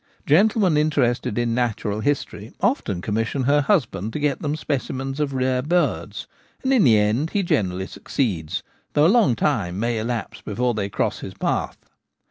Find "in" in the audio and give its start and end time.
1.37-1.53, 6.73-6.83